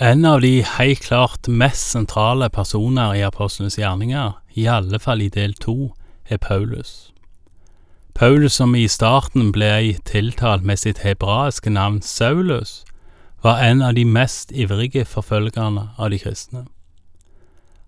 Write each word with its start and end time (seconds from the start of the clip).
En 0.00 0.24
av 0.24 0.40
de 0.40 0.62
helt 0.62 1.00
klart 1.00 1.48
mest 1.48 1.90
sentrale 1.90 2.50
personer 2.52 3.14
i 3.14 3.22
apostlenes 3.24 3.78
gjerninger, 3.78 4.32
i 4.52 4.66
alle 4.68 4.98
fall 5.00 5.22
i 5.24 5.28
del 5.32 5.54
to, 5.56 5.94
er 6.28 6.36
Paulus. 6.36 7.12
Paulus 8.14 8.52
som 8.52 8.74
i 8.74 8.88
starten 8.88 9.54
ble 9.56 9.96
tiltalt 10.04 10.68
med 10.68 10.82
sitt 10.82 11.00
hebraiske 11.00 11.72
navn 11.72 12.02
Saulus, 12.02 12.84
var 13.42 13.64
en 13.64 13.80
av 13.82 13.94
de 13.94 14.04
mest 14.04 14.52
ivrige 14.52 15.04
forfølgerne 15.04 15.88
av 15.96 16.10
de 16.10 16.18
kristne. 16.18 16.66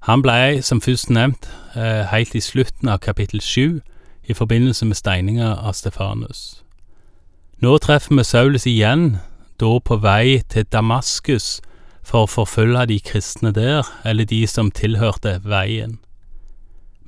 Han 0.08 0.24
ble, 0.24 0.62
som 0.62 0.80
først 0.80 1.10
nevnt, 1.10 1.50
eh, 1.76 2.08
helt 2.08 2.34
i 2.34 2.40
slutten 2.40 2.88
av 2.88 2.98
kapittel 2.98 3.40
sju, 3.40 3.80
i 4.24 4.32
forbindelse 4.32 4.86
med 4.86 4.96
steininga 4.96 5.56
av 5.60 5.72
Stefanus. 5.72 6.62
Nå 7.60 7.78
treffer 7.78 8.16
vi 8.16 8.24
Saulus 8.24 8.66
igjen, 8.66 9.18
da 9.60 9.78
på 9.78 10.00
vei 10.00 10.40
til 10.48 10.64
Damaskus 10.64 11.60
for 12.08 12.24
å 12.24 12.30
forfølge 12.30 12.86
de 12.88 12.98
kristne 13.04 13.52
der, 13.52 13.86
eller 14.04 14.28
de 14.28 14.44
som 14.48 14.70
tilhørte 14.72 15.38
veien. 15.44 15.98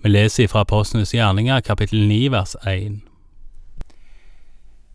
Vi 0.05 0.13
leser 0.13 0.49
fra 0.49 0.65
Apostlenes 0.65 1.15
gjerninger, 1.17 1.61
kapittel 1.65 2.05
9, 2.09 2.21
vers 2.33 2.57
1. 2.69 3.01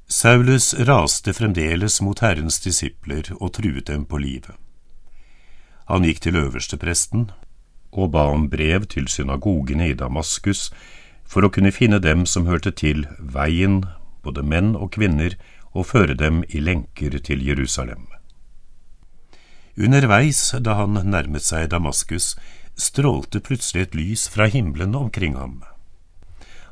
Saulus 0.07 0.73
raste 0.85 1.33
fremdeles 1.33 1.97
mot 2.05 2.21
Herrens 2.21 2.59
disipler 2.61 3.31
og 3.39 3.55
truet 3.57 3.87
dem 3.89 4.05
på 4.05 4.21
livet. 4.21 4.53
Han 5.89 6.05
gikk 6.05 6.21
til 6.25 6.37
øverstepresten 6.37 7.29
og 7.95 8.11
ba 8.13 8.27
om 8.33 8.47
brev 8.49 8.85
til 8.89 9.07
synagogene 9.09 9.91
i 9.91 9.97
Damaskus 9.97 10.69
for 11.25 11.45
å 11.45 11.51
kunne 11.53 11.73
finne 11.73 12.01
dem 12.01 12.25
som 12.29 12.45
hørte 12.49 12.73
til 12.73 13.05
veien, 13.19 13.83
både 14.21 14.45
menn 14.45 14.73
og 14.75 14.93
kvinner, 14.97 15.37
og 15.75 15.89
føre 15.89 16.15
dem 16.15 16.43
i 16.49 16.61
lenker 16.63 17.17
til 17.19 17.41
Jerusalem. 17.43 18.05
Underveis, 19.77 20.53
da 20.59 20.77
han 20.79 20.95
nærmet 21.03 21.43
seg 21.43 21.69
Damaskus, 21.73 22.35
strålte 22.75 23.41
plutselig 23.43 23.81
et 23.81 23.95
lys 23.95 24.27
fra 24.31 24.47
himmelen 24.47 24.95
omkring 24.95 25.35
ham. 25.35 25.63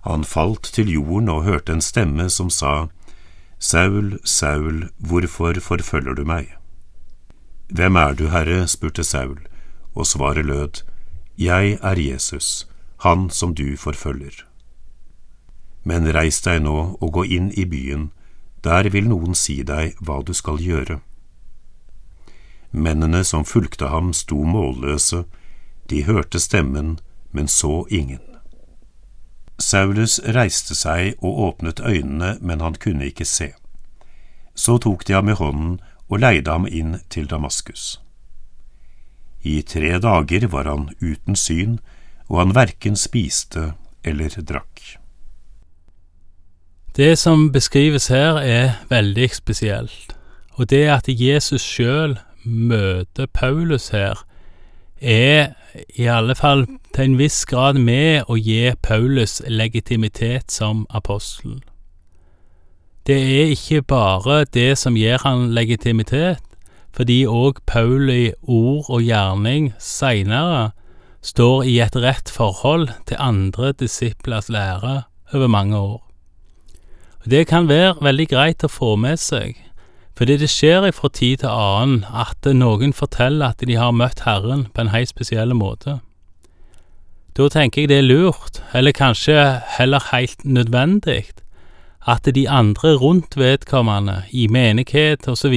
Han 0.04 0.24
falt 0.24 0.72
til 0.76 0.92
jorden 0.92 1.30
og 1.32 1.44
hørte 1.44 1.76
en 1.76 1.84
stemme 1.84 2.30
som 2.30 2.50
sa, 2.50 2.88
Saul, 3.60 4.20
Saul, 4.24 4.90
hvorfor 5.00 5.60
forfølger 5.60 6.16
du 6.16 6.24
meg? 6.28 6.56
Hvem 7.72 7.96
er 7.96 8.14
du, 8.14 8.28
Herre? 8.28 8.68
spurte 8.68 9.04
Saul, 9.04 9.40
og 9.96 10.08
svaret 10.08 10.46
lød, 10.46 10.84
Jeg 11.38 11.80
er 11.82 12.00
Jesus, 12.00 12.68
han 13.00 13.30
som 13.30 13.56
du 13.56 13.78
forfølger. 13.78 14.46
Men 15.84 16.14
reis 16.16 16.42
deg 16.42 16.62
nå 16.64 16.98
og 17.02 17.12
gå 17.14 17.24
inn 17.24 17.52
i 17.52 17.66
byen, 17.66 18.12
der 18.64 18.90
vil 18.90 19.08
noen 19.08 19.36
si 19.36 19.64
deg 19.64 19.96
hva 20.00 20.22
du 20.24 20.34
skal 20.34 20.60
gjøre. 20.60 21.00
Mennene 22.74 23.24
som 23.24 23.46
fulgte 23.46 23.88
ham, 23.94 24.14
sto 24.14 24.42
målløse, 24.44 25.24
de 25.90 26.04
hørte 26.04 26.40
stemmen, 26.42 26.98
men 27.32 27.48
så 27.48 27.86
ingen. 27.90 28.22
Saulus 29.62 30.18
reiste 30.26 30.76
seg 30.76 31.20
og 31.22 31.40
åpnet 31.48 31.80
øynene, 31.80 32.38
men 32.42 32.62
han 32.62 32.76
kunne 32.82 33.06
ikke 33.06 33.26
se. 33.30 33.52
Så 34.56 34.80
tok 34.82 35.06
de 35.06 35.14
ham 35.14 35.30
i 35.30 35.38
hånden 35.38 35.78
og 36.10 36.20
leide 36.20 36.52
ham 36.52 36.66
inn 36.66 36.98
til 37.14 37.30
Damaskus. 37.30 38.00
I 39.44 39.62
tre 39.62 40.00
dager 40.00 40.48
var 40.48 40.70
han 40.70 40.90
uten 41.02 41.36
syn, 41.36 41.78
og 42.30 42.40
han 42.40 42.56
verken 42.56 42.98
spiste 42.98 43.74
eller 44.04 44.34
drakk. 44.42 44.98
Det 46.96 47.18
som 47.20 47.52
beskrives 47.52 48.08
her, 48.14 48.38
er 48.38 48.86
veldig 48.90 49.30
spesielt, 49.34 50.14
og 50.58 50.70
det 50.70 50.86
at 50.90 51.10
Jesus 51.10 51.62
sjøl 51.62 52.18
møter 52.44 53.26
Paulus 53.34 53.90
her, 53.90 54.26
er 55.02 55.54
i 55.96 56.06
alle 56.08 56.36
fall 56.36 56.66
til 56.94 57.04
en 57.04 57.18
viss 57.20 57.44
grad 57.50 57.80
med 57.82 58.30
å 58.30 58.38
gi 58.40 58.72
Paulus 58.82 59.42
legitimitet 59.48 60.52
som 60.52 60.86
apostel. 60.90 61.60
Det 63.08 63.18
er 63.20 63.52
ikke 63.52 63.82
bare 63.82 64.46
det 64.46 64.78
som 64.80 64.96
gir 64.96 65.20
han 65.26 65.50
legitimitet, 65.52 66.40
fordi 66.94 67.26
òg 67.26 67.60
i 68.14 68.32
ord 68.44 68.86
og 68.88 69.02
gjerning 69.02 69.74
seinere 69.80 70.72
står 71.22 71.64
i 71.64 71.80
et 71.80 71.96
rett 71.96 72.30
forhold 72.30 72.90
til 73.08 73.18
andre 73.20 73.74
disiplers 73.74 74.50
lære 74.50 75.04
over 75.34 75.48
mange 75.48 75.78
år. 75.78 76.02
Det 77.26 77.48
kan 77.48 77.68
være 77.68 78.04
veldig 78.04 78.28
greit 78.28 78.64
å 78.64 78.68
få 78.68 78.96
med 78.96 79.18
seg, 79.18 79.56
fordi 80.18 80.38
det 80.38 80.50
skjer 80.50 80.92
fra 80.94 81.10
tid 81.10 81.42
til 81.42 81.50
annen 81.50 82.04
at 82.14 82.46
noen 82.54 82.94
forteller 82.94 83.54
at 83.54 83.64
de 83.66 83.78
har 83.80 83.96
møtt 83.96 84.26
Herren 84.28 84.68
på 84.74 84.84
en 84.84 84.94
helt 84.94 85.10
spesiell 85.10 85.56
måte. 85.58 86.00
Da 87.34 87.48
tenker 87.50 87.82
jeg 87.82 87.90
det 87.90 87.98
er 87.98 88.06
lurt, 88.06 88.62
eller 88.78 88.94
kanskje 88.94 89.62
heller 89.78 90.12
helt 90.12 90.46
nødvendig, 90.46 91.32
at 92.06 92.30
de 92.36 92.50
andre 92.50 92.94
rundt 92.96 93.38
vedkommende, 93.38 94.24
i 94.32 94.48
menighet 94.48 95.28
osv., 95.28 95.56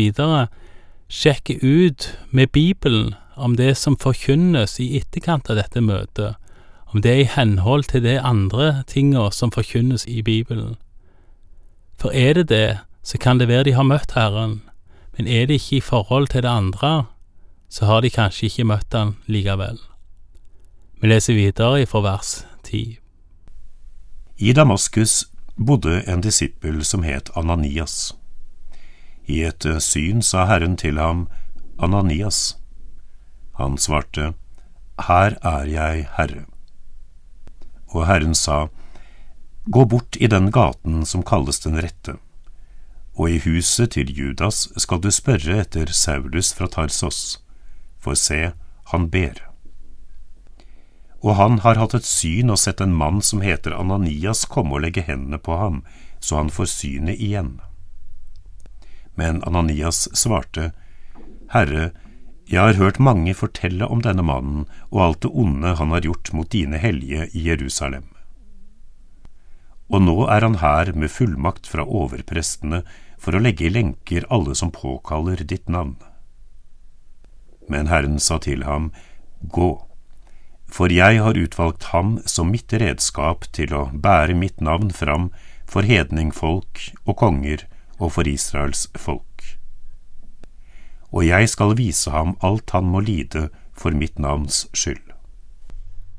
sjekker 1.09 1.59
ut 1.63 2.19
med 2.31 2.47
Bibelen 2.47 3.15
om 3.37 3.57
det 3.57 3.77
som 3.77 3.97
forkynnes 3.97 4.81
i 4.81 4.97
etterkant 4.97 5.51
av 5.51 5.61
dette 5.61 5.81
møtet, 5.81 6.35
om 6.87 7.03
det 7.03 7.13
er 7.13 7.21
i 7.21 7.31
henhold 7.37 7.85
til 7.91 8.03
de 8.03 8.17
andre 8.21 8.83
tinga 8.87 9.29
som 9.31 9.53
forkynnes 9.53 10.07
i 10.09 10.23
Bibelen. 10.23 10.77
For 11.99 12.11
er 12.15 12.33
det 12.33 12.49
det, 12.49 12.79
så 13.07 13.19
kan 13.19 13.39
det 13.39 13.47
være 13.47 13.69
de 13.69 13.77
har 13.77 13.87
møtt 13.87 14.17
Herren, 14.17 14.63
men 15.15 15.29
er 15.31 15.47
det 15.47 15.61
ikke 15.61 15.77
i 15.77 15.85
forhold 15.85 16.27
til 16.33 16.43
det 16.43 16.51
andre, 16.51 17.07
så 17.71 17.87
har 17.87 18.03
de 18.03 18.11
kanskje 18.11 18.49
ikke 18.49 18.67
møtt 18.67 18.95
Han 18.99 19.15
likevel. 19.31 19.79
Vi 21.01 21.13
leser 21.13 21.39
videre 21.39 21.87
fra 21.87 22.03
vers 22.03 22.33
10. 22.67 22.99
I 24.37 24.53
Damaskus 24.53 25.29
bodde 25.57 26.03
en 26.11 26.21
disippel 26.21 26.83
som 26.85 27.07
het 27.07 27.31
Ananias. 27.37 28.17
I 29.27 29.45
et 29.47 29.67
syn 29.81 30.23
sa 30.23 30.49
Herren 30.51 30.77
til 30.77 30.99
ham, 30.99 31.29
Ananias. 31.79 32.59
Han 33.55 33.79
svarte, 33.79 34.33
Her 35.07 35.39
er 35.47 35.65
jeg, 35.71 36.09
Herre. 36.19 36.45
Og 37.95 38.07
Herren 38.07 38.35
sa, 38.35 38.67
Gå 39.71 39.85
bort 39.85 40.17
i 40.21 40.27
den 40.27 40.51
gaten 40.51 41.05
som 41.07 41.23
kalles 41.23 41.61
Den 41.61 41.79
rette 41.83 42.19
og 43.17 43.31
i 43.33 43.41
huset 43.41 43.95
til 43.97 44.13
Judas 44.13 44.67
skal 44.77 45.01
du 45.01 45.11
spørre 45.15 45.63
etter 45.63 45.93
Saulus 45.93 46.53
fra 46.57 46.69
Tarsos, 46.69 47.41
for 47.99 48.19
se, 48.19 48.53
han 48.93 49.09
ber. 49.11 49.41
Og 51.25 51.39
han 51.41 51.61
har 51.65 51.81
hatt 51.81 51.97
et 51.97 52.07
syn 52.07 52.53
og 52.53 52.61
sett 52.61 52.83
en 52.85 52.95
mann 52.95 53.23
som 53.25 53.41
heter 53.43 53.75
Ananias 53.75 54.45
komme 54.53 54.77
og 54.77 54.85
legge 54.85 55.07
hendene 55.07 55.41
på 55.41 55.57
ham, 55.57 55.81
så 56.21 56.43
han 56.43 56.53
får 56.53 56.69
synet 56.71 57.17
igjen. 57.17 57.57
Men 59.17 59.41
Ananias 59.49 60.07
svarte, 60.13 60.71
Herre, 61.51 61.91
jeg 62.47 62.61
har 62.63 62.79
hørt 62.79 63.01
mange 63.03 63.33
fortelle 63.35 63.89
om 63.91 64.05
denne 64.05 64.23
mannen 64.23 64.67
og 64.93 65.01
alt 65.03 65.25
det 65.25 65.33
onde 65.33 65.73
han 65.81 65.91
har 65.91 66.05
gjort 66.05 66.31
mot 66.37 66.51
dine 66.53 66.79
hellige 66.79 67.31
i 67.33 67.49
Jerusalem. 67.49 68.05
Og 69.93 70.03
nå 70.03 70.17
er 70.27 70.43
han 70.43 70.59
her 70.63 70.93
med 70.99 71.13
fullmakt 71.15 71.69
fra 71.71 71.85
overprestene 71.87 72.83
for 73.23 73.37
å 73.37 73.43
legge 73.43 73.69
i 73.69 73.73
lenker 73.73 74.27
alle 74.31 74.55
som 74.59 74.73
påkaller 74.75 75.45
ditt 75.47 75.69
navn. 75.71 75.97
Men 77.71 77.91
Herren 77.91 78.19
sa 78.23 78.39
til 78.43 78.65
ham, 78.67 78.91
Gå, 79.43 79.87
for 80.67 80.91
jeg 80.91 81.21
har 81.23 81.39
utvalgt 81.39 81.91
ham 81.93 82.17
som 82.27 82.51
mitt 82.51 82.73
redskap 82.73 83.47
til 83.55 83.75
å 83.75 83.89
bære 83.93 84.35
mitt 84.35 84.61
navn 84.61 84.91
fram 84.91 85.31
for 85.67 85.87
hedningfolk 85.87 86.83
og 87.05 87.19
konger 87.23 87.67
og 87.99 88.17
for 88.17 88.29
Israels 88.29 88.87
folk. 88.99 89.57
Og 91.15 91.27
jeg 91.27 91.49
skal 91.49 91.77
vise 91.79 92.11
ham 92.11 92.35
alt 92.45 92.75
han 92.75 92.91
må 92.91 93.03
lide 93.05 93.49
for 93.77 93.95
mitt 93.95 94.19
navns 94.19 94.67
skyld. 94.75 95.16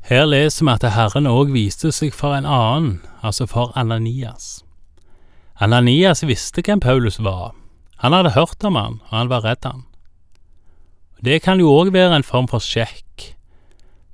Her 0.07 0.23
leser 0.23 0.63
vi 0.63 0.71
at 0.71 0.85
Herren 0.95 1.25
òg 1.27 1.49
viste 1.51 1.89
seg 1.91 2.13
for 2.15 2.31
en 2.31 2.45
annen, 2.47 3.01
altså 3.19 3.43
for 3.43 3.73
Ananias. 3.75 4.61
Ananias 5.59 6.23
visste 6.23 6.63
hvem 6.63 6.79
Paulus 6.79 7.17
var. 7.19 7.51
Han 7.99 8.13
hadde 8.15 8.31
hørt 8.37 8.63
om 8.63 8.77
han, 8.79 9.01
og 9.09 9.17
han 9.17 9.27
var 9.27 9.43
redd 9.43 9.67
han. 9.67 9.83
Det 11.19 11.41
kan 11.43 11.59
jo 11.59 11.73
òg 11.73 11.91
være 11.91 12.21
en 12.21 12.23
form 12.23 12.47
for 12.47 12.63
sjekk. 12.63 13.33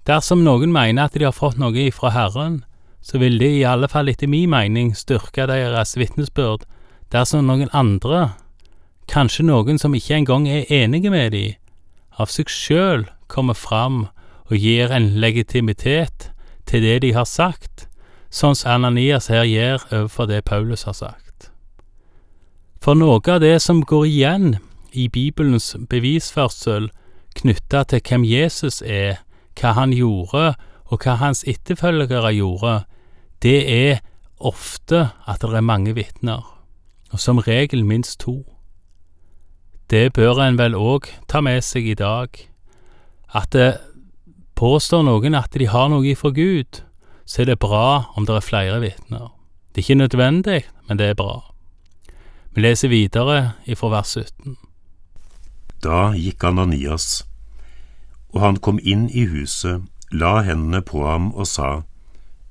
Dersom 0.10 0.42
noen 0.42 0.74
mener 0.74 1.06
at 1.06 1.14
de 1.14 1.28
har 1.28 1.36
fått 1.36 1.60
noe 1.62 1.78
ifra 1.86 2.10
Herren, 2.16 2.64
så 3.04 3.22
vil 3.22 3.38
det 3.38 3.52
i 3.60 3.68
alle 3.68 3.92
fall 3.92 4.10
etter 4.10 4.32
min 4.32 4.50
mening 4.50 4.96
styrke 4.98 5.46
deres 5.52 5.94
vitnesbyrd 6.00 6.66
dersom 7.14 7.46
noen 7.46 7.70
andre, 7.70 8.32
kanskje 9.12 9.46
noen 9.46 9.78
som 9.78 9.94
ikke 9.94 10.24
engang 10.24 10.50
er 10.50 10.66
enige 10.74 11.14
med 11.14 11.36
de, 11.36 11.46
av 12.18 12.34
seg 12.34 12.50
sjøl 12.50 13.06
kommer 13.30 13.54
fram 13.54 14.08
og 14.50 14.58
gir 14.58 14.92
en 14.92 15.10
legitimitet 15.20 16.32
til 16.66 16.84
det 16.84 17.02
de 17.04 17.14
har 17.14 17.28
sagt, 17.30 17.88
sånn 18.34 18.56
som 18.58 18.80
Ananias 18.80 19.30
her 19.32 19.46
gjør 19.46 19.86
overfor 19.92 20.30
det 20.30 20.44
Paulus 20.46 20.88
har 20.90 20.98
sagt. 20.98 21.52
For 22.84 22.98
noe 23.00 23.22
av 23.32 23.40
det 23.40 23.62
som 23.64 23.84
går 23.88 24.06
igjen 24.10 24.48
i 24.92 25.08
Bibelens 25.08 25.76
bevisførsel 25.90 26.90
knytta 27.38 27.84
til 27.88 28.02
hvem 28.04 28.26
Jesus 28.28 28.82
er, 28.82 29.22
hva 29.60 29.74
han 29.78 29.94
gjorde, 29.96 30.54
og 30.92 31.06
hva 31.06 31.16
hans 31.22 31.44
etterfølgere 31.48 32.34
gjorde, 32.36 32.84
det 33.42 33.62
er 33.70 34.02
ofte 34.40 35.10
at 35.28 35.42
det 35.42 35.56
er 35.56 35.66
mange 35.66 35.96
vitner, 35.96 36.44
og 37.12 37.20
som 37.20 37.40
regel 37.40 37.86
minst 37.86 38.20
to. 38.20 38.44
Det 39.90 40.14
bør 40.14 40.42
en 40.44 40.58
vel 40.58 40.76
òg 40.76 41.10
ta 41.30 41.42
med 41.42 41.62
seg 41.64 41.88
i 41.88 41.98
dag, 41.98 42.30
at 43.34 43.50
det 43.54 43.72
påstår 44.56 45.04
noen 45.04 45.36
at 45.36 45.54
de 45.58 45.68
har 45.70 45.90
noe 45.92 46.06
ifra 46.08 46.32
Gud, 46.34 46.84
så 47.26 47.42
er 47.42 47.52
det 47.52 47.60
bra 47.64 48.14
om 48.18 48.28
det 48.28 48.36
er 48.36 48.46
flere 48.46 48.80
vitner. 48.84 49.32
Det 49.74 49.82
er 49.82 49.86
ikke 49.88 50.02
nødvendig, 50.02 50.62
men 50.88 51.00
det 51.00 51.08
er 51.10 51.18
bra. 51.18 51.42
Vi 52.54 52.62
leser 52.62 52.92
videre 52.92 53.54
ifra 53.66 53.90
vers 53.90 54.14
17. 54.18 54.58
Da 55.84 56.14
gikk 56.14 56.44
Ananias, 56.44 57.26
og 58.34 58.42
han 58.42 58.60
kom 58.62 58.80
inn 58.84 59.10
i 59.10 59.26
huset, 59.28 59.82
la 60.12 60.42
hendene 60.46 60.84
på 60.86 61.02
ham 61.08 61.32
og 61.34 61.50
sa, 61.50 61.82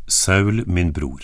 Saul, 0.09 0.65
min 0.67 0.93
bror, 0.93 1.23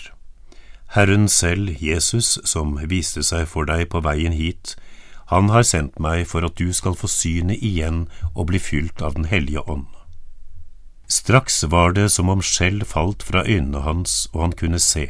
Herren 0.95 1.27
selv, 1.27 1.75
Jesus, 1.81 2.39
som 2.49 2.79
viste 2.89 3.21
seg 3.23 3.45
for 3.51 3.67
deg 3.69 3.91
på 3.91 4.01
veien 4.01 4.33
hit, 4.33 4.73
han 5.29 5.51
har 5.53 5.67
sendt 5.67 5.99
meg 6.01 6.23
for 6.25 6.41
at 6.47 6.55
du 6.57 6.71
skal 6.73 6.95
få 6.97 7.05
synet 7.11 7.61
igjen 7.61 8.07
og 8.33 8.47
bli 8.49 8.57
fylt 8.57 9.03
av 9.05 9.13
Den 9.13 9.27
hellige 9.29 9.61
ånd. 9.69 9.85
Straks 11.09 11.63
var 11.63 11.91
det 11.97 12.09
som 12.13 12.29
om 12.29 12.41
skjell 12.41 12.83
falt 12.85 13.23
fra 13.25 13.41
øynene 13.41 13.81
hans, 13.81 14.27
og 14.33 14.41
han 14.41 14.51
kunne 14.53 14.79
se. 14.79 15.07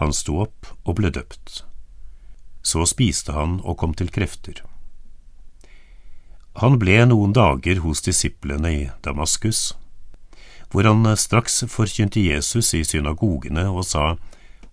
Han 0.00 0.12
sto 0.16 0.38
opp 0.46 0.70
og 0.88 0.96
ble 0.96 1.10
døpt. 1.12 1.64
Så 2.64 2.86
spiste 2.88 3.34
han 3.36 3.58
og 3.60 3.76
kom 3.82 3.92
til 3.92 4.08
krefter. 4.08 4.62
Han 6.64 6.78
ble 6.80 6.96
noen 7.10 7.34
dager 7.36 7.82
hos 7.84 8.00
disiplene 8.04 8.72
i 8.72 8.80
Damaskus, 9.04 9.74
hvor 10.72 10.88
han 10.88 11.04
straks 11.20 11.60
forkynte 11.68 12.24
Jesus 12.24 12.72
i 12.72 12.80
synagogene 12.84 13.66
og 13.68 13.84
sa, 13.84 14.16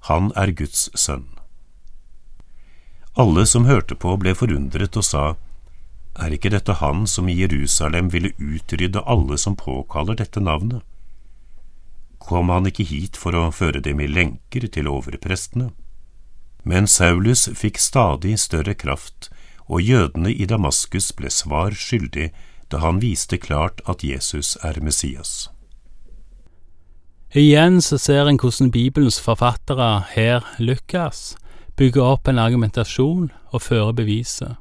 Han 0.08 0.32
er 0.40 0.56
Guds 0.56 0.88
sønn. 0.96 1.28
Alle 3.20 3.44
som 3.46 3.68
hørte 3.68 3.96
på, 4.00 4.16
ble 4.16 4.32
forundret 4.32 4.96
og 4.96 5.04
sa, 5.04 5.24
Er 6.20 6.36
ikke 6.36 6.52
dette 6.52 6.76
han 6.82 7.06
som 7.08 7.30
i 7.32 7.38
Jerusalem 7.38 8.10
ville 8.12 8.34
utrydde 8.38 9.06
alle 9.08 9.38
som 9.40 9.56
påkaller 9.56 10.20
dette 10.20 10.44
navnet? 10.44 10.84
Kom 12.20 12.52
han 12.52 12.68
ikke 12.68 12.84
hit 12.84 13.18
for 13.18 13.36
å 13.36 13.48
føre 13.56 13.80
dem 13.80 14.02
i 14.04 14.10
lenker 14.12 14.68
til 14.68 14.90
overprestene? 14.92 15.72
Men 16.68 16.88
Saulus 16.92 17.48
fikk 17.56 17.80
stadig 17.80 18.36
større 18.40 18.76
kraft, 18.76 19.30
og 19.70 19.82
jødene 19.82 20.34
i 20.34 20.46
Damaskus 20.50 21.14
ble 21.16 21.32
svar 21.32 21.72
skyldig 21.72 22.30
da 22.70 22.84
han 22.84 23.00
viste 23.02 23.40
klart 23.40 23.80
at 23.88 24.04
Jesus 24.04 24.58
er 24.62 24.82
Messias. 24.84 25.50
Igjen 27.32 27.80
så 27.82 27.98
ser 27.98 28.28
en 28.28 28.40
hvordan 28.42 28.72
Bibelens 28.74 29.22
forfattere 29.22 30.04
her 30.12 30.46
lykkes, 30.60 31.38
bygger 31.78 32.16
opp 32.18 32.28
en 32.28 32.42
argumentasjon 32.42 33.30
og 33.54 33.62
fører 33.62 33.94
beviset. 33.94 34.58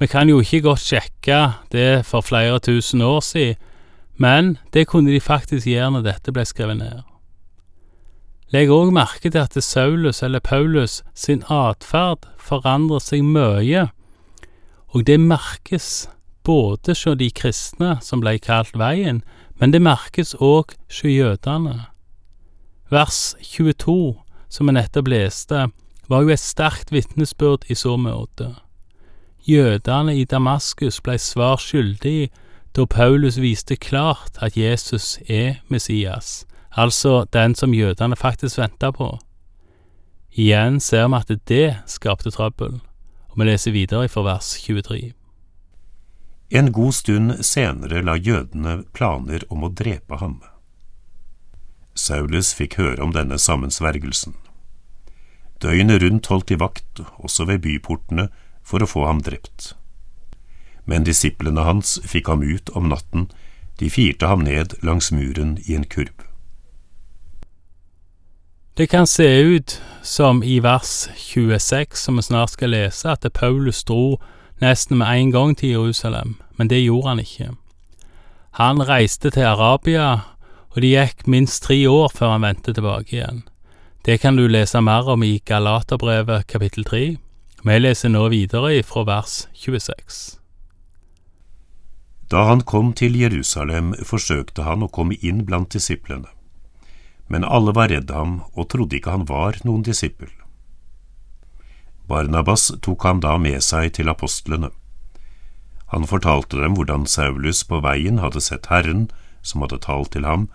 Vi 0.00 0.06
kan 0.06 0.28
jo 0.28 0.40
ikke 0.40 0.62
godt 0.62 0.80
sjekke 0.80 1.40
det 1.72 2.06
for 2.06 2.20
flere 2.20 2.58
tusen 2.58 3.02
år 3.02 3.20
siden, 3.20 3.56
men 4.16 4.58
det 4.72 4.86
kunne 4.86 5.10
de 5.10 5.20
faktisk 5.20 5.66
gjøre 5.66 5.90
når 5.90 6.06
dette 6.06 6.32
ble 6.32 6.44
skrevet 6.46 6.78
ned. 6.78 7.02
Legg 8.52 8.68
òg 8.68 8.90
merke 8.92 9.30
til 9.30 9.40
at 9.40 9.56
Saulus 9.64 10.22
eller 10.22 10.42
Paulus 10.44 11.00
sin 11.16 11.44
atferd 11.48 12.26
forandrer 12.36 13.00
seg 13.00 13.24
mye, 13.24 13.86
og 14.92 15.06
det 15.08 15.16
merkes 15.20 16.08
både 16.44 16.92
hos 16.92 17.06
de 17.18 17.30
kristne 17.30 17.94
som 18.04 18.20
ble 18.20 18.36
kalt 18.42 18.76
Veien, 18.76 19.22
men 19.56 19.72
det 19.72 19.80
merkes 19.80 20.34
òg 20.34 20.74
hos 20.90 21.00
jødene. 21.06 21.86
Vers 22.92 23.34
22, 23.40 24.18
som 24.52 24.68
vi 24.68 24.76
nettopp 24.76 25.08
leste, 25.08 25.68
var 26.08 26.26
jo 26.26 26.34
et 26.34 26.42
sterkt 26.42 26.92
vitnesbyrd 26.92 27.64
i 27.72 27.74
så 27.78 27.96
måte. 27.96 28.50
Jødene 29.42 30.14
i 30.16 30.24
Damaskus 30.24 31.00
ble 31.02 31.16
svar 31.18 31.58
skyldig 31.58 32.28
da 32.76 32.84
Paulus 32.86 33.40
viste 33.42 33.74
klart 33.76 34.38
at 34.38 34.56
Jesus 34.56 35.18
er 35.28 35.58
Messias, 35.68 36.44
altså 36.70 37.24
den 37.32 37.54
som 37.58 37.74
jødene 37.74 38.16
faktisk 38.16 38.58
venta 38.58 38.92
på. 38.94 39.18
Igjen 40.32 40.78
ser 40.80 41.08
vi 41.08 41.18
at 41.18 41.48
det 41.48 41.66
skapte 41.86 42.30
trøbbel, 42.30 42.78
og 43.28 43.34
vi 43.38 43.48
leser 43.48 43.74
videre 43.74 44.08
fra 44.08 44.22
vers 44.22 44.54
23. 44.62 45.12
En 46.52 46.72
god 46.72 46.92
stund 46.92 47.42
senere 47.42 48.02
la 48.04 48.14
jødene 48.14 48.84
planer 48.94 49.42
om 49.50 49.66
å 49.66 49.72
drepe 49.72 50.20
ham. 50.22 50.38
Saulus 51.94 52.54
fikk 52.54 52.78
høre 52.78 53.02
om 53.02 53.12
denne 53.12 53.38
sammensvergelsen. 53.38 54.36
Døgnet 55.62 56.02
rundt 56.02 56.30
holdt 56.30 56.48
de 56.48 56.58
vakt, 56.60 57.02
også 57.18 57.44
ved 57.50 57.62
byportene, 57.66 58.30
for 58.64 58.82
å 58.82 58.88
få 58.88 59.06
ham 59.06 59.22
drept. 59.22 59.74
Men 60.84 61.06
disiplene 61.06 61.62
hans 61.66 61.98
fikk 62.06 62.30
ham 62.32 62.42
ut 62.42 62.70
om 62.74 62.88
natten, 62.90 63.28
de 63.78 63.90
firte 63.90 64.26
ham 64.26 64.44
ned 64.46 64.74
langs 64.82 65.12
muren 65.12 65.56
i 65.66 65.74
en 65.74 65.84
kurv. 65.84 66.14
Det 68.76 68.86
kan 68.86 69.06
se 69.06 69.26
ut 69.40 69.80
som 70.02 70.42
i 70.42 70.58
vers 70.60 71.08
26, 71.16 71.98
som 71.98 72.16
vi 72.16 72.22
snart 72.22 72.54
skal 72.54 72.72
lese, 72.72 73.10
at 73.10 73.26
Paulus 73.34 73.84
dro 73.84 74.16
nesten 74.62 74.98
med 74.98 75.12
en 75.12 75.30
gang 75.30 75.56
til 75.58 75.74
Jerusalem, 75.74 76.38
men 76.56 76.68
det 76.68 76.80
gjorde 76.80 77.08
han 77.08 77.20
ikke. 77.20 77.50
Han 78.56 78.80
reiste 78.88 79.30
til 79.30 79.44
Arabia, 79.48 80.20
og 80.72 80.80
det 80.80 80.94
gikk 80.94 81.26
minst 81.26 81.62
tre 81.66 81.76
år 81.88 82.08
før 82.16 82.32
han 82.34 82.46
vendte 82.46 82.72
tilbake 82.72 83.16
igjen. 83.16 83.42
Det 84.04 84.20
kan 84.20 84.36
du 84.36 84.46
lese 84.48 84.80
mer 84.80 85.08
om 85.08 85.22
i 85.22 85.38
Galaterbrevet 85.44 86.46
kapittel 86.46 86.84
3. 86.84 87.16
Vi 87.62 87.74
leser 87.78 88.10
nå 88.10 88.24
videre 88.32 88.80
fra 88.82 89.04
vers 89.06 89.44
26. 89.54 90.16
Da 92.26 92.40
han 92.48 92.64
kom 92.66 92.90
til 92.98 93.14
Jerusalem, 93.14 93.92
forsøkte 94.02 94.64
han 94.66 94.82
å 94.82 94.90
komme 94.90 95.14
inn 95.22 95.44
blant 95.46 95.70
disiplene. 95.70 96.26
Men 97.30 97.46
alle 97.46 97.70
var 97.76 97.92
redd 97.94 98.10
ham 98.10 98.40
og 98.56 98.66
trodde 98.74 98.98
ikke 98.98 99.14
han 99.14 99.28
var 99.30 99.60
noen 99.62 99.86
disippel. 99.86 100.32
Barnabas 102.10 102.72
tok 102.82 103.06
ham 103.06 103.22
da 103.22 103.36
med 103.38 103.62
seg 103.62 103.94
til 103.94 104.10
apostlene. 104.10 104.72
Han 105.94 106.10
fortalte 106.10 106.58
dem 106.58 106.74
hvordan 106.74 107.06
Saulus 107.06 107.62
på 107.62 107.78
veien 107.84 108.18
hadde 108.18 108.42
sett 108.42 108.72
Herren, 108.74 109.06
som 109.38 109.62
hadde 109.62 109.84
talt 109.86 110.16
til 110.16 110.26
ham, 110.26 110.48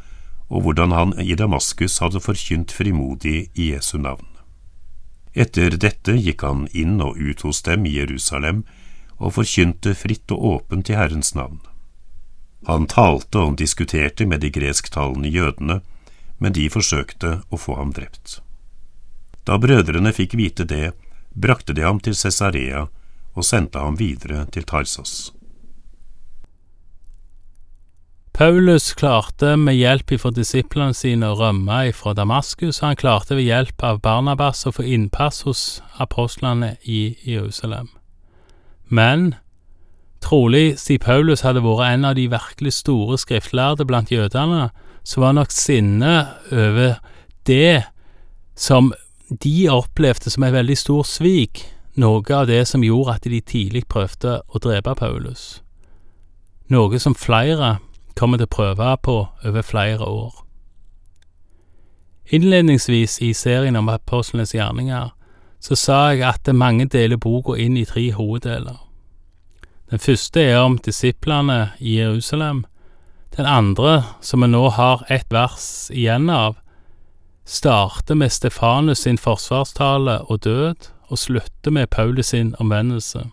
og 0.52 0.68
hvordan 0.68 0.92
han 0.92 1.16
i 1.24 1.40
Damaskus 1.40 2.02
hadde 2.04 2.20
forkynt 2.20 2.76
frimodig 2.76 3.48
i 3.56 3.72
Jesu 3.72 3.96
navn. 3.96 4.28
Etter 5.38 5.76
dette 5.78 6.16
gikk 6.18 6.42
han 6.42 6.66
inn 6.74 6.98
og 7.04 7.20
ut 7.22 7.44
hos 7.46 7.62
dem 7.68 7.86
i 7.86 7.94
Jerusalem 7.94 8.64
og 9.18 9.36
forkynte 9.36 9.94
fritt 9.98 10.34
og 10.34 10.46
åpent 10.54 10.90
i 10.90 10.98
Herrens 10.98 11.36
navn. 11.38 11.60
Han 12.66 12.88
talte 12.90 13.44
og 13.46 13.60
diskuterte 13.62 14.26
med 14.26 14.42
de 14.42 14.50
gresktalende 14.50 15.30
jødene, 15.30 15.80
men 16.42 16.58
de 16.58 16.66
forsøkte 16.74 17.42
å 17.54 17.62
få 17.62 17.78
ham 17.78 17.94
drept. 17.94 18.40
Da 19.46 19.60
brødrene 19.62 20.12
fikk 20.14 20.34
vite 20.42 20.66
det, 20.66 20.92
brakte 21.38 21.74
de 21.78 21.86
ham 21.86 22.02
til 22.02 22.18
Cesarea 22.18 22.88
og 23.38 23.46
sendte 23.46 23.80
ham 23.80 23.98
videre 24.02 24.46
til 24.52 24.66
Tarsos. 24.66 25.37
Paulus 28.38 28.94
klarte 28.94 29.56
med 29.58 29.80
hjelp 29.80 30.12
fra 30.22 30.30
disiplene 30.30 30.94
sine 30.94 31.32
å 31.32 31.38
rømme 31.40 31.88
fra 31.98 32.12
Damaskus, 32.14 32.84
og 32.84 32.92
han 32.92 33.00
klarte 33.00 33.34
ved 33.34 33.48
hjelp 33.48 33.82
av 33.82 33.98
Barnabas 34.06 34.60
å 34.70 34.74
få 34.76 34.86
innpass 34.86 35.40
hos 35.48 35.62
apostlene 35.98 36.76
i 36.86 37.16
Jerusalem. 37.26 37.88
Men 38.94 39.32
trolig, 40.22 40.78
siden 40.78 41.02
Paulus 41.08 41.42
hadde 41.42 41.64
vært 41.66 41.88
en 41.88 42.06
av 42.12 42.14
de 42.20 42.28
virkelig 42.30 42.76
store 42.78 43.18
skriftlærde 43.18 43.90
blant 43.90 44.14
jødene, 44.14 44.70
så 45.02 45.26
var 45.26 45.34
nok 45.34 45.50
sinnet 45.58 46.54
over 46.54 47.02
det 47.50 47.88
som 48.54 48.94
de 49.34 49.56
opplevde 49.74 50.30
som 50.30 50.46
et 50.46 50.54
veldig 50.54 50.78
stor 50.78 51.10
svik, 51.10 51.66
noe 51.98 52.22
av 52.38 52.46
det 52.54 52.68
som 52.70 52.86
gjorde 52.86 53.18
at 53.18 53.26
de 53.26 53.42
tidlig 53.42 53.88
prøvde 53.90 54.44
å 54.46 54.62
drepe 54.62 54.94
Paulus. 54.94 55.64
Noe 56.70 57.02
som 57.02 57.18
flere 57.18 57.80
kommer 58.18 58.42
til 58.42 58.50
å 58.50 58.56
prøve 58.58 58.98
på 59.04 59.18
over 59.46 59.62
flere 59.62 60.06
år. 60.06 60.44
Innledningsvis 62.28 63.22
i 63.24 63.32
serien 63.34 63.76
om 63.80 63.90
apostlenes 63.90 64.52
gjerninger 64.56 65.14
så 65.64 65.76
sa 65.76 66.00
jeg 66.12 66.26
at 66.28 66.50
mange 66.56 66.86
deler 66.92 67.18
boka 67.18 67.56
inn 67.58 67.78
i 67.78 67.86
tre 67.88 68.10
hoveddeler. 68.14 68.78
Den 69.90 70.00
første 70.00 70.42
er 70.44 70.60
om 70.60 70.78
disiplene 70.78 71.72
i 71.80 71.98
Jerusalem. 72.00 72.66
Den 73.38 73.46
andre, 73.46 74.04
som 74.22 74.44
vi 74.44 74.52
nå 74.52 74.68
har 74.76 75.06
ett 75.10 75.32
vers 75.32 75.88
igjen 75.94 76.30
av, 76.30 76.58
starter 77.46 78.16
med 78.16 78.32
Stefanus 78.36 79.06
sin 79.06 79.18
forsvarstale 79.18 80.20
og 80.28 80.44
død, 80.44 80.92
og 81.08 81.18
slutter 81.18 81.72
med 81.72 81.88
Paulus 81.88 82.34
sin 82.34 82.56
omvendelse. 82.60 83.30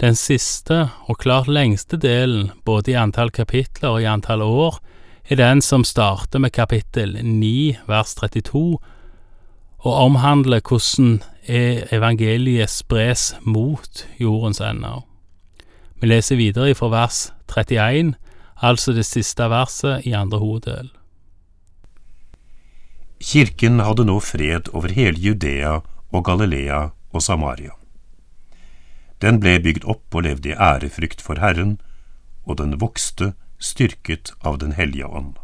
Den 0.00 0.16
siste 0.16 0.86
og 1.12 1.18
klart 1.20 1.48
lengste 1.52 1.98
delen, 2.00 2.54
både 2.64 2.94
i 2.94 2.96
antall 2.96 3.28
kapitler 3.36 3.98
og 3.98 4.00
i 4.00 4.08
antall 4.08 4.40
år, 4.40 4.78
er 5.28 5.36
den 5.36 5.60
som 5.60 5.84
starter 5.84 6.40
med 6.40 6.54
kapittel 6.56 7.18
9 7.20 7.76
vers 7.88 8.14
32, 8.16 8.78
og 9.80 9.92
omhandler 9.92 10.62
hvordan 10.64 11.20
evangeliet 11.92 12.72
spres 12.72 13.34
mot 13.44 14.06
jordens 14.20 14.60
ender. 14.64 15.04
Vi 16.00 16.08
leser 16.08 16.40
videre 16.40 16.74
fra 16.74 16.88
vers 16.88 17.18
31, 17.52 18.14
altså 18.56 18.94
det 18.96 19.04
siste 19.04 19.50
verset 19.52 20.06
i 20.08 20.14
andre 20.16 20.40
hoveddel. 20.40 20.88
Kirken 23.20 23.84
hadde 23.84 24.08
nå 24.08 24.16
fred 24.24 24.72
over 24.72 24.96
hele 24.96 25.20
Judea 25.20 25.76
og 26.08 26.24
Galilea 26.24 26.86
og 27.12 27.22
Samaria. 27.22 27.76
Den 29.20 29.40
ble 29.40 29.58
bygd 29.60 29.84
opp 29.84 30.16
og 30.16 30.24
levde 30.24 30.52
i 30.52 30.56
ærefrykt 30.56 31.20
for 31.20 31.40
Herren, 31.40 31.78
og 32.48 32.56
den 32.60 32.78
vokste, 32.80 33.34
styrket 33.60 34.32
av 34.40 34.58
Den 34.58 34.72
hellige 34.72 35.06
ånd. 35.06 35.34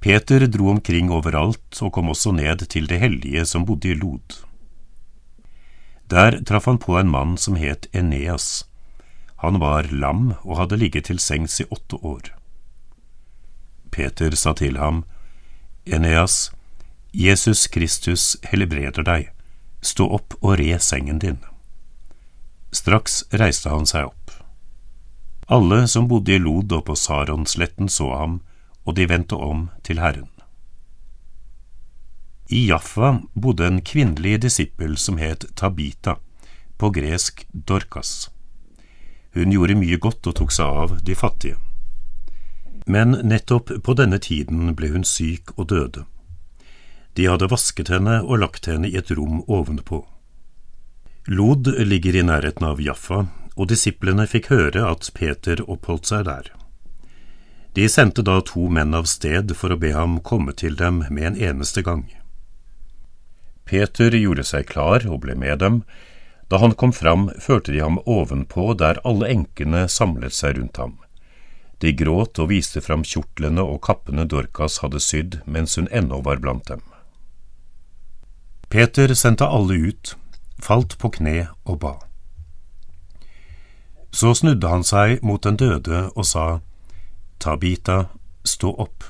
Peter 0.00 0.46
dro 0.46 0.70
omkring 0.70 1.10
overalt 1.10 1.80
og 1.82 1.92
kom 1.92 2.12
også 2.12 2.30
ned 2.32 2.62
til 2.70 2.86
det 2.86 3.00
hellige 3.02 3.42
som 3.50 3.66
bodde 3.66 3.90
i 3.90 3.96
Lod. 3.98 4.44
Der 6.10 6.38
traff 6.46 6.70
han 6.70 6.78
på 6.78 6.94
en 6.98 7.10
mann 7.10 7.36
som 7.36 7.58
het 7.58 7.88
Eneas. 7.92 8.64
Han 9.42 9.58
var 9.60 9.90
lam 9.90 10.36
og 10.44 10.56
hadde 10.58 10.78
ligget 10.78 11.10
til 11.10 11.18
sengs 11.18 11.58
i 11.60 11.66
åtte 11.70 11.98
år. 11.98 12.30
Peter 13.90 14.34
sa 14.36 14.54
til 14.54 14.78
ham, 14.78 15.02
Eneas, 15.86 16.52
Jesus 17.12 17.66
Kristus 17.66 18.36
helbreder 18.44 19.02
deg, 19.02 19.28
stå 19.80 20.08
opp 20.18 20.34
og 20.40 20.58
re 20.60 20.78
sengen 20.82 21.18
din. 21.22 21.38
Straks 22.72 23.24
reiste 23.32 23.70
han 23.72 23.86
seg 23.88 24.10
opp. 24.10 24.32
Alle 25.48 25.86
som 25.88 26.08
bodde 26.08 26.34
i 26.34 26.40
Lod 26.42 26.72
og 26.76 26.84
på 26.88 26.96
Saronsletten 26.96 27.88
så 27.88 28.10
ham, 28.12 28.40
og 28.84 28.96
de 28.96 29.06
vendte 29.08 29.36
om 29.36 29.68
til 29.84 30.00
Herren. 30.00 30.28
I 32.48 32.66
Jaffa 32.68 33.18
bodde 33.34 33.66
en 33.66 33.80
kvinnelig 33.84 34.42
disippel 34.42 34.96
som 34.96 35.16
het 35.20 35.44
Tabita, 35.56 36.16
på 36.78 36.90
gresk 36.90 37.46
Dorkas. 37.52 38.30
Hun 39.34 39.52
gjorde 39.52 39.76
mye 39.76 39.98
godt 40.00 40.26
og 40.30 40.36
tok 40.38 40.52
seg 40.54 40.78
av 40.84 40.94
de 41.04 41.16
fattige. 41.16 41.58
Men 42.86 43.18
nettopp 43.24 43.72
på 43.84 43.96
denne 43.96 44.16
tiden 44.18 44.72
ble 44.76 44.92
hun 44.94 45.04
syk 45.04 45.52
og 45.58 45.68
døde. 45.72 46.04
De 47.18 47.24
hadde 47.26 47.48
vasket 47.50 47.88
henne 47.90 48.20
og 48.22 48.38
lagt 48.44 48.68
henne 48.70 48.86
i 48.86 48.94
et 48.94 49.08
rom 49.10 49.40
ovenpå. 49.50 50.04
Lod 51.26 51.66
ligger 51.66 52.14
i 52.14 52.22
nærheten 52.22 52.66
av 52.68 52.78
Jaffa, 52.78 53.24
og 53.58 53.66
disiplene 53.72 54.22
fikk 54.30 54.52
høre 54.52 54.84
at 54.86 55.08
Peter 55.16 55.58
oppholdt 55.66 56.06
seg 56.12 56.28
der. 56.28 56.52
De 57.74 57.88
sendte 57.90 58.22
da 58.22 58.36
to 58.46 58.68
menn 58.70 58.94
av 58.94 59.08
sted 59.10 59.50
for 59.58 59.74
å 59.74 59.78
be 59.82 59.90
ham 59.96 60.20
komme 60.28 60.54
til 60.54 60.76
dem 60.78 61.00
med 61.10 61.26
en 61.32 61.40
eneste 61.48 61.82
gang. 61.82 62.04
Peter 63.66 64.14
gjorde 64.14 64.44
seg 64.46 64.68
klar 64.70 65.02
og 65.10 65.24
ble 65.24 65.34
med 65.34 65.58
dem. 65.58 65.80
Da 66.46 66.60
han 66.62 66.76
kom 66.78 66.94
fram, 66.94 67.32
førte 67.42 67.74
de 67.74 67.82
ham 67.82 67.98
ovenpå 68.06 68.68
der 68.78 69.00
alle 69.02 69.26
enkene 69.32 69.88
samlet 69.90 70.38
seg 70.38 70.54
rundt 70.60 70.78
ham. 70.78 70.94
De 71.82 71.90
gråt 71.98 72.38
og 72.38 72.52
viste 72.54 72.78
fram 72.78 73.02
kjortlene 73.02 73.66
og 73.66 73.82
kappene 73.90 74.22
Dorcas 74.22 74.78
hadde 74.86 75.02
sydd 75.02 75.40
mens 75.50 75.74
hun 75.82 75.90
ennå 75.90 76.22
var 76.22 76.38
blant 76.46 76.70
dem. 76.70 76.86
Peter 78.68 79.14
sendte 79.14 79.46
alle 79.46 79.74
ut, 79.74 80.16
falt 80.58 80.98
på 80.98 81.10
kne 81.16 81.48
og 81.64 81.78
ba. 81.80 81.94
Så 84.10 84.34
snudde 84.34 84.68
han 84.68 84.84
seg 84.84 85.22
mot 85.24 85.42
den 85.44 85.56
døde 85.56 86.08
og 86.14 86.26
sa, 86.26 86.60
Tabita, 87.38 88.08
stå 88.44 88.72
opp. 88.84 89.04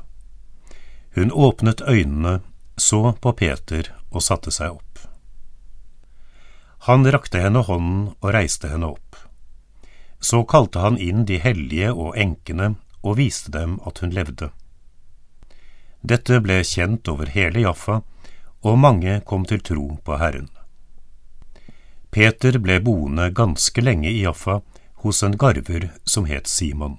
Hun 1.16 1.32
åpnet 1.32 1.80
øynene, 1.80 2.40
så 2.76 3.12
på 3.12 3.32
Peter 3.32 3.90
og 4.10 4.22
satte 4.22 4.52
seg 4.54 4.76
opp. 4.76 5.00
Han 6.86 7.06
rakte 7.10 7.40
henne 7.42 7.64
hånden 7.66 8.04
og 8.20 8.30
reiste 8.34 8.70
henne 8.70 8.92
opp. 8.94 9.16
Så 10.20 10.44
kalte 10.46 10.82
han 10.82 10.98
inn 10.98 11.24
de 11.26 11.38
hellige 11.42 11.90
og 11.92 12.14
enkene 12.18 12.76
og 13.02 13.18
viste 13.18 13.50
dem 13.54 13.78
at 13.86 13.98
hun 14.02 14.14
levde. 14.14 14.50
Dette 16.02 16.38
ble 16.42 16.60
kjent 16.62 17.08
over 17.10 17.30
hele 17.34 17.64
Jaffa, 17.64 18.00
og 18.62 18.78
mange 18.78 19.20
kom 19.26 19.44
til 19.44 19.60
tro 19.62 19.98
på 20.04 20.16
Herren. 20.18 20.48
Peter 22.10 22.58
ble 22.58 22.80
boende 22.80 23.28
ganske 23.34 23.82
lenge 23.84 24.10
i 24.10 24.22
Jaffa 24.22 24.60
hos 25.04 25.22
en 25.22 25.36
garver 25.38 25.90
som 26.04 26.24
het 26.26 26.48
Simon. 26.48 26.96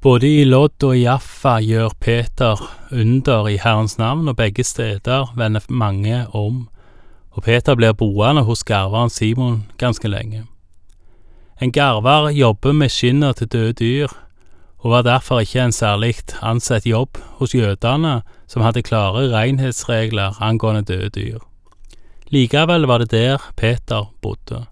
Både 0.00 0.28
i 0.30 0.44
Lodd 0.46 0.84
og 0.86 0.94
Jaffa 0.94 1.56
gjør 1.58 1.94
Peter 2.00 2.60
under 2.94 3.48
i 3.50 3.56
Herrens 3.58 3.98
navn, 3.98 4.28
og 4.30 4.36
begge 4.38 4.64
steder 4.64 5.32
vender 5.36 5.64
mange 5.68 6.20
om, 6.30 6.68
og 7.34 7.42
Peter 7.42 7.74
blir 7.74 7.96
boende 7.98 8.44
hos 8.46 8.62
garveren 8.62 9.10
Simon 9.10 9.64
ganske 9.78 10.08
lenge. 10.08 10.44
En 11.60 11.72
garver 11.74 12.30
jobber 12.30 12.72
med 12.72 12.88
skinner 12.94 13.32
til 13.32 13.50
døde 13.50 13.72
dyr, 13.72 14.14
og 14.78 14.90
var 14.90 15.02
derfor 15.02 15.40
ikke 15.40 15.64
en 15.64 15.72
særlig 15.72 16.14
ansett 16.42 16.86
jobb 16.86 17.18
hos 17.38 17.54
jødene, 17.54 18.22
som 18.46 18.62
hadde 18.62 18.82
klare 18.82 19.28
renhetsregler 19.32 20.42
angående 20.42 20.82
døde 20.82 21.08
dyr. 21.08 21.38
Likevel 22.28 22.86
var 22.86 22.98
det 22.98 23.10
der 23.10 23.38
Peter 23.56 24.12
bodde. 24.22 24.66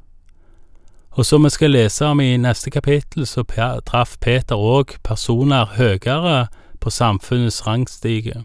Og 1.10 1.26
som 1.26 1.44
vi 1.44 1.50
skal 1.50 1.70
lese 1.70 2.04
om 2.04 2.20
i 2.20 2.36
neste 2.36 2.70
kapittel, 2.70 3.26
så 3.26 3.42
traff 3.86 4.18
Peter 4.20 4.56
òg 4.56 4.98
personer 5.02 5.64
høyere 5.76 6.48
på 6.80 6.90
samfunnets 6.90 7.66
rangstige, 7.66 8.44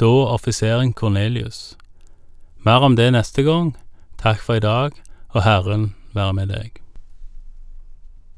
da 0.00 0.06
offiseren 0.06 0.92
Kornelius. 0.92 1.76
Mer 2.64 2.84
om 2.84 2.96
det 2.96 3.12
neste 3.12 3.42
gang. 3.42 3.76
Takk 4.18 4.44
for 4.44 4.54
i 4.54 4.60
dag, 4.60 4.92
og 5.28 5.42
Herren 5.42 5.94
være 6.14 6.32
med 6.32 6.46
deg. 6.46 6.81